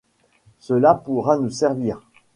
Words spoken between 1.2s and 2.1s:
nous servir